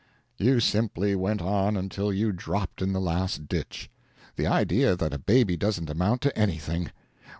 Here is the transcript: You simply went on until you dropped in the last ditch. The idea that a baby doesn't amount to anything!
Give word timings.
You 0.39 0.59
simply 0.59 1.15
went 1.15 1.43
on 1.43 1.77
until 1.77 2.11
you 2.11 2.31
dropped 2.31 2.81
in 2.81 2.91
the 2.91 2.99
last 2.99 3.47
ditch. 3.47 3.87
The 4.35 4.47
idea 4.47 4.95
that 4.95 5.13
a 5.13 5.19
baby 5.19 5.55
doesn't 5.55 5.91
amount 5.91 6.21
to 6.21 6.35
anything! 6.35 6.89